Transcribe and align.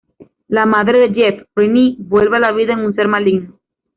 La 0.47 0.65
madre 0.65 0.97
de 0.97 1.13
Jeff, 1.13 1.43
Renee, 1.55 1.95
vuelve 1.99 2.37
a 2.37 2.39
la 2.39 2.51
vida 2.51 2.73
en 2.73 2.79
un 2.79 2.95
ser 2.95 3.07
maligno. 3.07 3.59